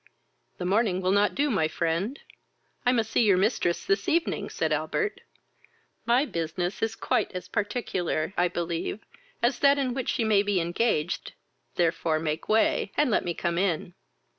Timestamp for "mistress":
3.37-3.85